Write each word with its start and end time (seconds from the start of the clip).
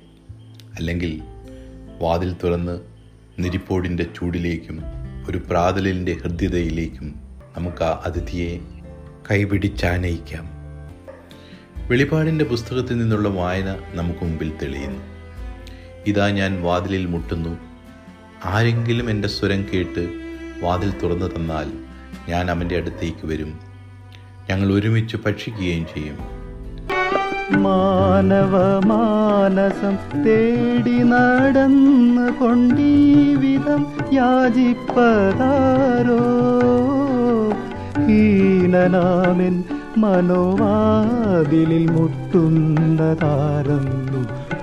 അല്ലെങ്കിൽ 0.75 1.21
വാതിൽ 2.01 2.35
തുറന്ന് 2.43 2.79
നിരിപ്പോടിന്റെ 3.39 4.03
ചൂടിലേക്കും 4.03 4.81
ഒരു 5.29 5.37
പ്രാതലിന്റെ 5.37 6.13
ഹൃദ്യതയിലേക്കും 6.13 7.15
നമുക്ക് 7.57 7.83
ആ 7.83 8.01
അതിഥിയെ 8.05 8.59
കൈപിടിച്ചാനയിക്കാം. 9.31 10.49
വെളിപാടിന്റെ 11.87 12.45
പുസ്തകത്തിൽ 12.45 12.97
നിന്നുള്ള 12.97 13.29
വായന 13.29 13.77
നമുക്ക് 13.93 14.19
മുമ്പിൽ 14.19 14.53
തെളിയുന്നു. 14.61 15.01
ഇതാ 16.07 16.29
ഞാൻ 16.29 16.63
വാതിലിൽ 16.63 17.05
മുട്ടുന്നു. 17.05 17.57
ആരെങ്കിലും 18.45 19.09
എന്റെ 19.09 19.27
സ്വരം 19.27 19.65
കേട്ട് 19.73 20.09
വാതിൽ 20.61 20.91
തുറന്നു 20.91 21.25
തന്നാൽ 21.25 21.71
ഞാൻ 22.29 22.51
അവന്റെ 22.51 22.77
അടുത്തേക്ക് 22.77 23.25
വരും. 23.25 23.59
ഞങ്ങൾ 24.49 24.73
ഒരുമിച്ച് 24.73 25.17
ഭക്ഷിക്കുകയും 25.17 25.85
ചെയ്യും. 25.85 26.40
മാനവ 27.49 28.79
മാനസം 28.85 30.23
തേടി 30.23 31.03
നടന്ന് 31.03 32.33
കൊണ്ടീവിധം 32.33 33.85
യാചിപ്പതാരോ? 34.13 34.93
ഹീനനാമൻ 38.07 39.63
മനോവാതിലിൽ 39.97 41.91
മുട്ടുന്നതാരെന്നു 41.91 42.81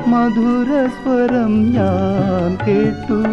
മധുരസ്വരം 0.07 1.71
ഞാൻ 1.71 2.67
കേട്ടു. 2.67 3.23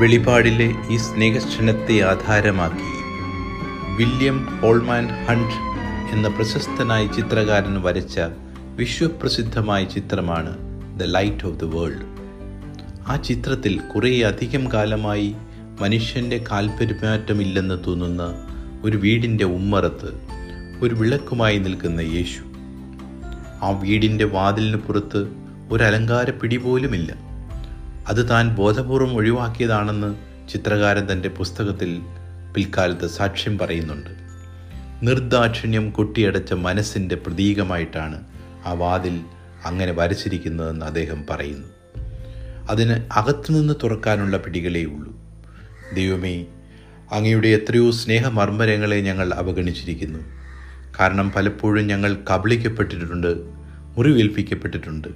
വെളിപാടിലെ 0.00 0.74
ഈ 0.90 0.96
സ്നേഹക്ഷണത്തെ 0.96 2.00
ആധാരമാക്കി 2.00 2.96
വില്യം 3.96 4.48
ഹോൾമാൻ 4.62 5.08
ഹണ്ട് 5.08 5.76
എന്ന 6.14 6.28
പ്രശസ്തനായ 6.28 7.06
ചിത്രകാരൻ 7.06 7.82
വരച്ച 7.82 8.20
വിശ്വപ്രസിദ്ധമായ 8.76 9.84
ചിത്രമാണ് 9.84 10.56
the 11.00 11.02
light 11.02 11.46
of 11.46 11.60
the 11.60 11.64
world. 11.64 12.16
ആ 13.08 13.16
ചിത്രത്തിൽ 13.16 13.80
കുറേയധികം 13.94 14.72
കാലമായി 14.72 15.36
മനുഷ്യന്റെ 15.80 16.44
കാൽപെരുമാറ്റമില്ലെന്ന് 16.50 17.78
തോന്നുന്ന 17.86 18.34
ഒരു 18.84 18.96
വീടിന്റെ 18.96 19.44
ഉമ്മറത്ത് 19.44 20.35
ഒരു 20.82 20.94
വിളക്കുമായി 20.94 21.58
നിൽക്കുന്ന 21.58 22.00
യേശു. 22.00 22.42
ആ 23.62 23.70
വീടിന്റെ 23.70 24.24
വാതിലിന് 24.24 24.76
പുറത്ത് 24.76 25.28
ഒരു 25.70 25.84
അലങ്കാര 25.84 26.30
പിടി 26.30 26.56
പോലുമില്ല. 26.56 27.14
അത് 28.08 28.28
താൻ 28.30 28.54
ബോധപൂർവം 28.54 29.16
ഒഴിവാക്കിയതാണെന്ന് 29.16 30.14
ചിത്രകാരൻ 30.48 31.12
തന്റെ 31.12 31.28
പുസ്തകത്തിൽ 31.28 32.02
പിൽക്കാലത്ത് 32.54 33.06
സാക്ഷ്യം 33.06 33.58
പറയുന്നുണ്ട്. 33.58 34.10
നിർദാക്ഷിണ്യം 35.02 35.90
കൊട്ടിയടച്ച 35.90 36.52
മനസ്സിന്റെ 36.52 37.14
പ്രതീകമായിട്ടാണ് 37.14 38.24
ആ 38.66 38.72
വാതിൽ 38.72 39.20
അങ്ങനെ 39.64 39.92
വരച്ചിരിക്കുന്നതെന്ന് 39.92 40.86
അദ്ദേഹം 40.86 41.24
പറയുന്നു. 41.30 41.68
അതിന് 42.70 42.92
അകത്തുനിന്ന് 43.12 43.74
തുറക്കാനുള്ള 43.82 44.36
പിടികളേ 44.36 44.84
ഉള്ളൂ. 44.84 45.16
ദൈവമേ 45.94 46.44
അങ്ങയുടെ 47.12 47.48
എത്രയോ 47.48 47.90
സ്നേഹമർമ്മരങ്ങളെ 47.90 49.00
ഞങ്ങൾ 49.00 49.34
അവഗണിച്ചിരിക്കുന്നു. 49.34 50.18
കാരണം 51.00 51.32
പലപ്പോഴും 51.32 51.86
ഞങ്ങൾ 51.86 52.16
കബളിക്കപ്പെട്ടിട്ടുണ്ട് 52.32 53.36
മുറിവേൽപ്പിക്കപ്പെട്ടിട്ടുണ്ട്. 53.96 55.08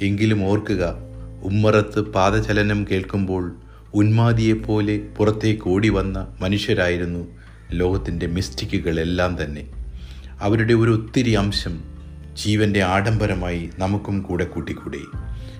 എങ്കിലും 0.00 0.44
ഓർക്കുക 0.44 0.94
ഉമ്മറത്ത് 1.42 2.00
പാദചലനം 2.00 2.86
കേൾക്കുമ്പോൾ 2.90 3.56
ഉന്മാതിയെപ്പോലെ 3.94 5.00
പുറത്തേക്ക് 5.18 5.68
ഓടി 5.68 5.88
വന്ന 5.88 6.36
മനുഷ്യരായിരുന്നു 6.40 7.26
ലോകത്തിന്റെ 7.72 8.26
മിസ്റ്റിക്കുകളെല്ലാം 8.26 9.44
തന്നെ. 9.44 9.68
അവരുടെ 10.40 10.74
ഒരു 10.74 10.90
ഒത്തിരി 10.90 11.30
അംശം 11.30 11.80
ജീവന്റെ 12.32 12.82
ആഡംബരമായി 12.82 13.70
നമുക്കും 13.78 14.22
കൂടെ 14.22 14.44
കൂട്ടിക്കൂടി. 14.44 15.00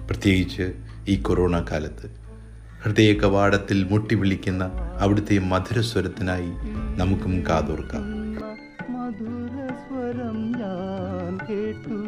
പ്രത്യേകിച്ച് 0.06 0.72
ഈ 1.08 1.16
കൊറോണ 1.16 1.64
കാലത്ത്. 1.70 2.10
ഹൃദയ 2.82 3.12
കവാടത്തിൽ 3.12 3.86
മുട്ടി 3.90 4.14
വിളിക്കുന്ന 4.14 4.70
അവിടുത്തെ 4.98 5.38
മധുരസ്വരത്തിനായി 5.38 6.50
നമുക്കും 6.96 7.44
കാതോർക്കാം. 7.48 8.18
മധുരസ്വരം 9.78 10.52
ഞാൻ 10.58 11.38
കേട്ടു. 11.50 11.98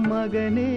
മകനെ 0.00 0.72